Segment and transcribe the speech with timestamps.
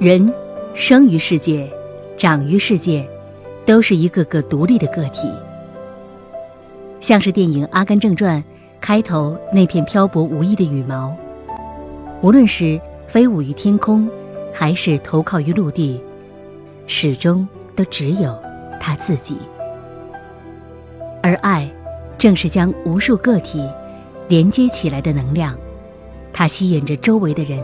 [0.00, 0.32] 人
[0.74, 1.70] 生于世界，
[2.16, 3.06] 长于世界，
[3.66, 5.30] 都是一个个独立的个体。
[7.02, 8.42] 像是电影《阿甘正传》
[8.80, 11.14] 开头那片漂泊无依的羽毛，
[12.22, 14.08] 无论是飞舞于天空，
[14.54, 16.02] 还是投靠于陆地，
[16.86, 18.34] 始终都只有
[18.80, 19.36] 他自己。
[21.22, 21.70] 而爱，
[22.16, 23.68] 正是将无数个体
[24.28, 25.54] 连接起来的能量，
[26.32, 27.62] 它吸引着周围的人，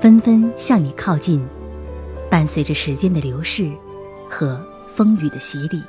[0.00, 1.40] 纷纷向你靠近。
[2.30, 3.70] 伴随着时间的流逝
[4.28, 5.82] 和风雨的洗礼。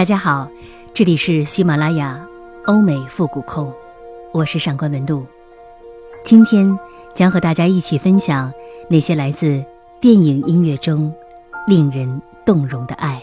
[0.00, 0.48] 大家好，
[0.94, 2.26] 这里是喜马拉雅
[2.64, 3.70] 欧美复古控，
[4.32, 5.26] 我是上官文露。
[6.24, 6.74] 今天
[7.14, 8.50] 将和大家一起分享
[8.88, 9.62] 那些来自
[10.00, 11.14] 电影音乐中
[11.66, 13.22] 令人动容的爱。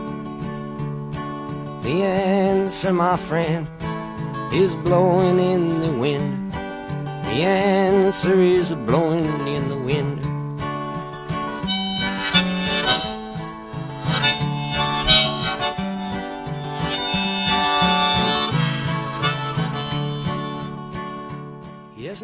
[1.81, 3.65] The answer, my friend,
[4.53, 6.53] is blowing in the wind.
[7.25, 10.19] The answer is blowing in the wind.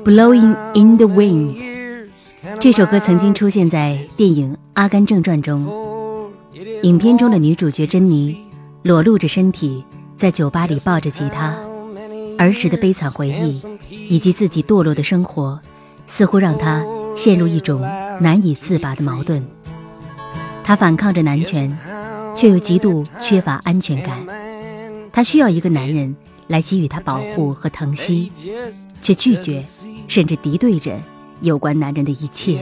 [0.04, 1.56] Blowing in the Wind
[2.60, 5.66] 这首歌曾经出现在电影《阿甘正传》中，
[6.84, 8.47] 影片中的女主角珍妮。
[8.88, 9.84] 裸露着身体，
[10.16, 11.54] 在酒吧里抱着吉他，
[12.38, 15.60] 儿时的悲惨回忆以及自己堕落的生活，
[16.06, 17.82] 似乎让他陷入一种
[18.22, 19.46] 难以自拔的矛盾。
[20.64, 21.78] 他反抗着男权，
[22.34, 24.26] 却又极度缺乏安全感。
[25.12, 26.16] 他需要一个男人
[26.48, 28.32] 来给予他保护和疼惜，
[29.02, 29.66] 却拒绝
[30.08, 30.98] 甚至敌对着
[31.42, 32.62] 有关男人的一切。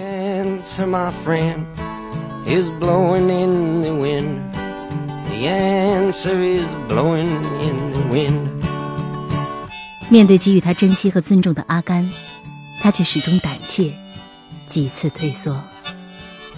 [10.10, 12.10] 面对给予他珍惜和尊重的阿甘，
[12.82, 13.94] 他却始终胆怯，
[14.68, 15.60] 几次退缩。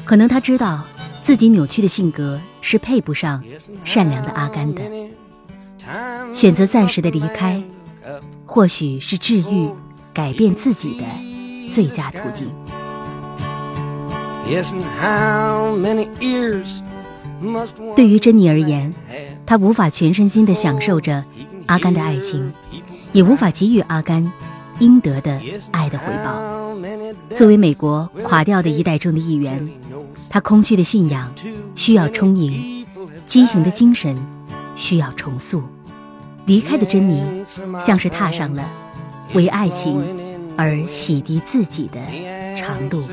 [0.06, 0.84] 可能他知道
[1.24, 3.44] 自己扭曲的性格是配不上
[3.84, 4.82] 善良的阿甘的，
[6.34, 7.62] 选择暂时的离开，
[8.46, 9.70] 或许是治愈、
[10.14, 11.06] 改变自己的
[11.74, 12.50] 最佳途径。
[17.96, 18.94] 对于珍妮而言，
[19.46, 21.24] 她无法全身心地享受着
[21.66, 22.52] 阿甘的爱情，
[23.12, 24.32] 也无法给予阿甘
[24.80, 25.40] 应得的
[25.72, 26.58] 爱的回报。
[27.36, 29.68] 作为美国垮掉的一代中的一员，
[30.30, 31.34] 他空虚的信仰
[31.76, 32.86] 需要充盈，
[33.26, 34.16] 畸形的精神
[34.76, 35.64] 需要重塑。
[36.46, 37.44] 离开的珍妮，
[37.80, 38.64] 像是踏上了
[39.34, 40.02] 为爱情
[40.56, 42.00] 而洗涤自己的
[42.56, 43.04] 长路。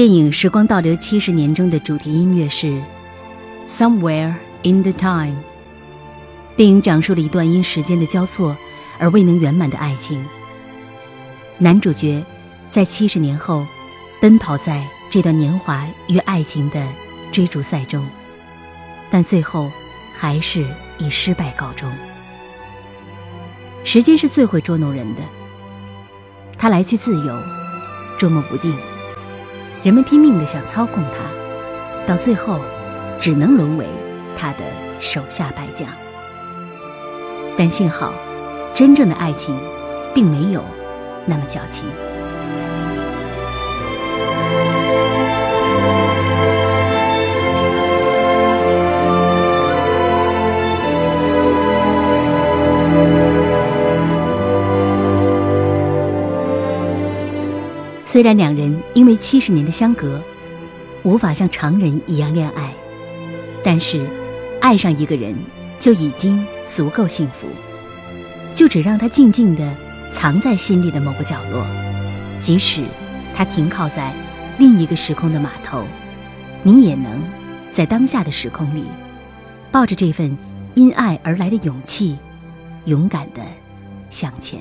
[0.00, 2.68] 电影《时光倒流七十年》中的主题音乐是
[3.68, 4.32] 《Somewhere
[4.62, 5.26] in the Time》。
[6.56, 8.56] 电影讲述了一段因时间的交错
[8.98, 10.24] 而未能圆满的爱情。
[11.58, 12.24] 男主角
[12.70, 13.66] 在七十年后
[14.22, 16.82] 奔跑在这段年华与爱情的
[17.30, 18.02] 追逐赛中，
[19.10, 19.70] 但最后
[20.14, 20.66] 还是
[20.96, 21.92] 以失败告终。
[23.84, 25.20] 时间是最会捉弄人的，
[26.56, 27.38] 它来去自由，
[28.16, 28.74] 捉摸不定。
[29.82, 32.60] 人们拼命的想操控他，到最后，
[33.18, 33.86] 只能沦为
[34.36, 34.58] 他的
[35.00, 35.88] 手下败将。
[37.56, 38.12] 但幸好，
[38.74, 39.58] 真正的爱情，
[40.14, 40.62] 并没有
[41.24, 41.86] 那么矫情。
[58.10, 60.20] 虽然两人因为七十年的相隔，
[61.04, 62.74] 无法像常人一样恋爱，
[63.62, 64.04] 但是
[64.60, 65.32] 爱上一个人
[65.78, 67.46] 就已经足够幸福。
[68.52, 69.76] 就只让他静静地
[70.10, 71.64] 藏在心里的某个角落，
[72.40, 72.82] 即使
[73.32, 74.12] 他停靠在
[74.58, 75.84] 另一个时空的码头，
[76.64, 77.22] 你也能
[77.70, 78.82] 在当下的时空里，
[79.70, 80.36] 抱着这份
[80.74, 82.18] 因爱而来的勇气，
[82.86, 83.40] 勇敢地
[84.10, 84.58] 向前。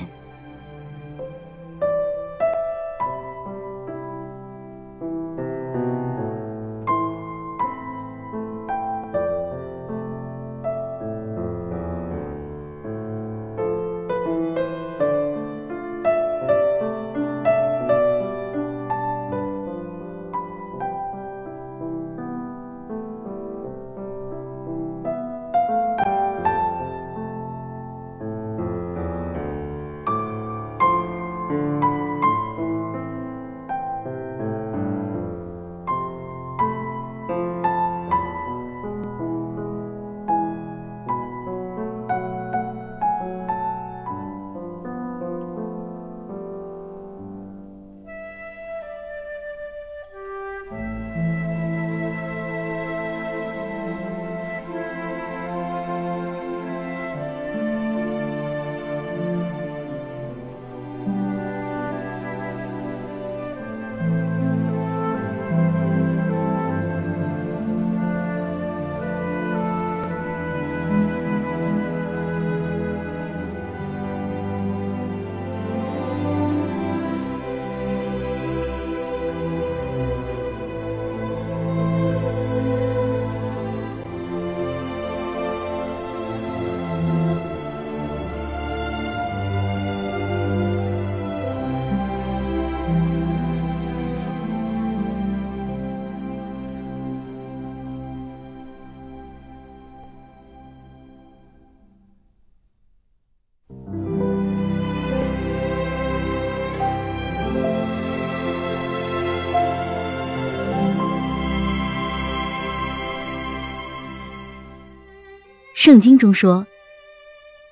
[115.90, 116.68] 圣经中说，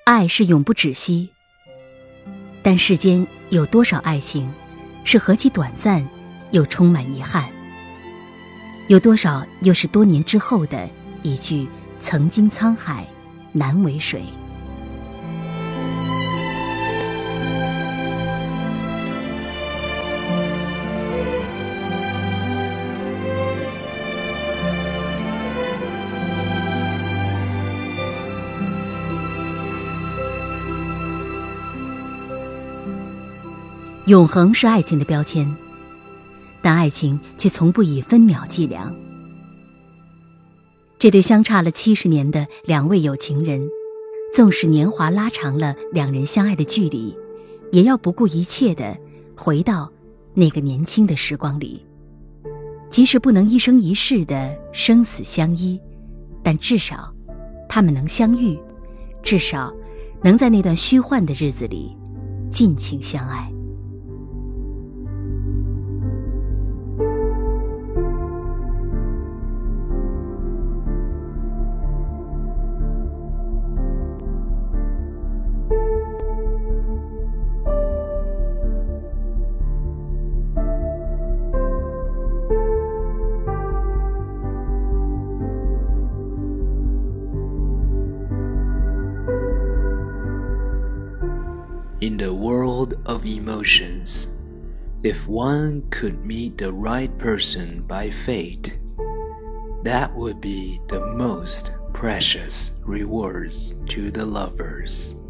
[0.02, 1.30] 爱是永不止息。
[2.62, 4.52] 但世间有多少爱情，
[5.04, 6.04] 是何其短暂，
[6.50, 7.48] 又充满遗憾？
[8.88, 10.88] 有多少又是多年之后的
[11.22, 11.68] 一句
[12.02, 13.06] “曾经沧海
[13.52, 14.24] 难为水”？
[34.08, 35.46] 永恒是爱情的标签，
[36.62, 38.90] 但爱情却从不以分秒计量。
[40.98, 43.68] 这对相差了七十年的两位有情人，
[44.34, 47.14] 纵使年华拉长了两人相爱的距离，
[47.70, 48.96] 也要不顾一切的
[49.36, 49.92] 回到
[50.32, 51.84] 那个年轻的时光里。
[52.88, 55.78] 即使不能一生一世的生死相依，
[56.42, 57.12] 但至少，
[57.68, 58.58] 他们能相遇，
[59.22, 59.70] 至少，
[60.22, 61.94] 能在那段虚幻的日子里，
[62.50, 63.52] 尽情相爱。
[95.02, 98.78] If one could meet the right person by fate,
[99.84, 105.14] that would be the most precious rewards to the lovers.“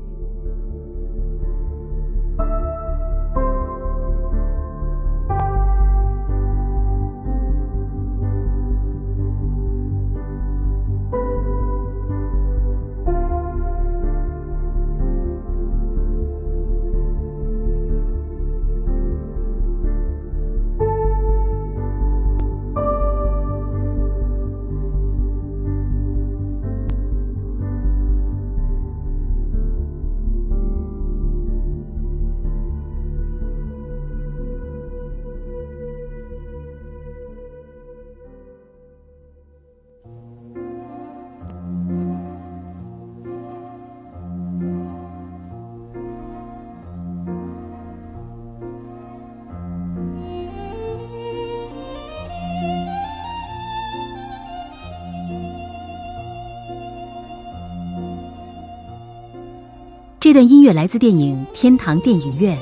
[60.28, 62.54] 这段音乐来自电影《天堂电影院》。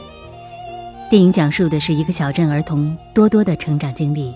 [1.11, 4.33] 电影讲述的是一个小镇儿童多多的成长经历。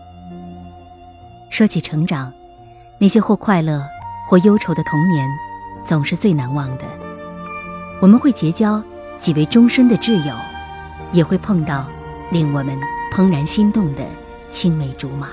[1.48, 2.32] 说起成长，
[2.98, 3.84] 那些或快乐
[4.26, 5.28] 或忧愁的童年，
[5.84, 6.84] 总是最难忘的。
[8.00, 8.82] 我们会结交
[9.16, 10.34] 几位终身的挚友，
[11.12, 11.86] 也会碰到
[12.32, 12.76] 令我们
[13.14, 14.04] 怦然心动的
[14.50, 15.28] 青梅竹马。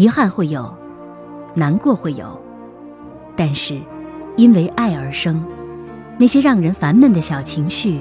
[0.00, 0.74] 遗憾会有，
[1.54, 2.40] 难过会有，
[3.36, 3.78] 但是，
[4.34, 5.44] 因为爱而生，
[6.16, 8.00] 那些让人烦闷的小情绪，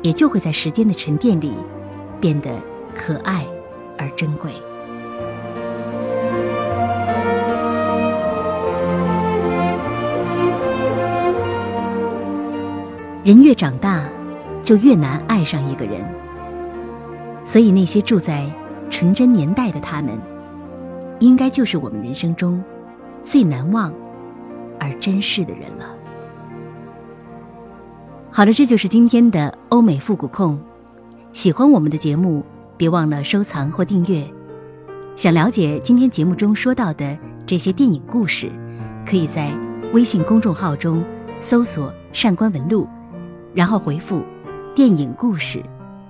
[0.00, 1.52] 也就会在时间的沉淀里，
[2.22, 2.48] 变得
[2.96, 3.44] 可爱
[3.98, 4.50] 而珍贵。
[13.22, 14.04] 人越长大，
[14.62, 16.02] 就越难爱上一个人，
[17.44, 18.50] 所以那些住在
[18.88, 20.18] 纯真年代的他们。
[21.20, 22.62] 应该就是我们人生中
[23.22, 23.94] 最难忘
[24.78, 25.84] 而珍视的人了。
[28.30, 30.58] 好了，这就是今天的欧美复古控。
[31.32, 32.44] 喜欢我们的节目，
[32.76, 34.28] 别忘了收藏或订阅。
[35.14, 38.50] 想了解今天节目中说到的这些电影故事，
[39.06, 39.52] 可以在
[39.92, 41.04] 微信公众号中
[41.40, 42.88] 搜索“上官文录”，
[43.52, 44.22] 然后回复
[44.74, 45.62] “电影故事”，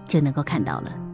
[0.07, 1.10] 就能够看到了。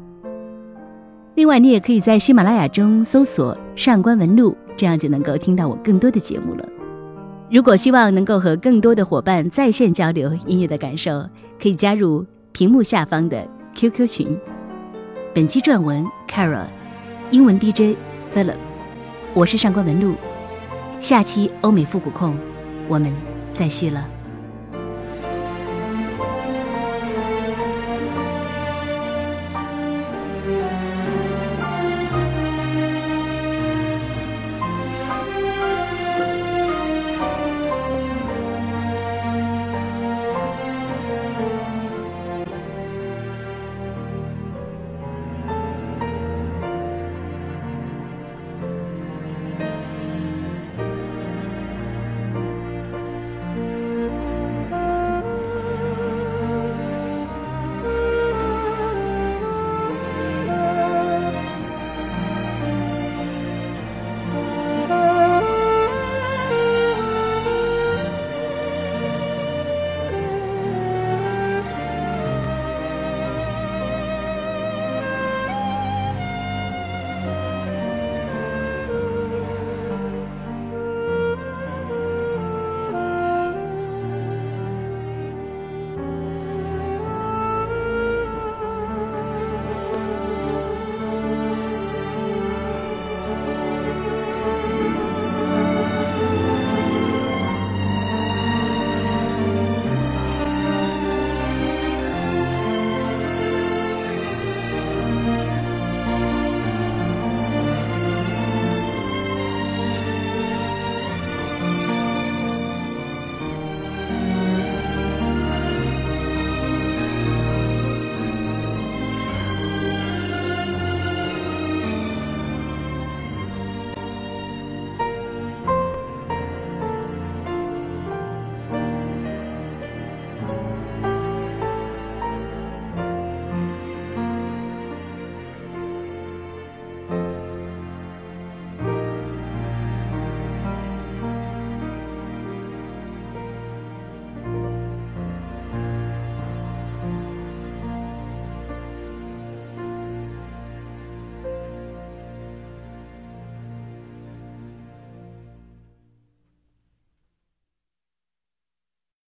[1.37, 6.67] 另外，你也可以在喜马拉雅中搜索“上官文录”，这样就能够听到我更多的节目了。
[7.51, 11.23] 如果希望能够和更多的伙伴在线交流音乐的感受，
[11.61, 14.39] 可以加入屏幕下方的 QQ 群。
[15.35, 16.65] 本期撰文 Carol，
[17.31, 17.99] 英文 DJ
[18.35, 18.57] Philip，
[19.35, 20.15] 我是上官文录。
[21.01, 22.35] 下期欧美复古控，
[22.89, 23.13] 我们
[23.53, 24.16] 再续了。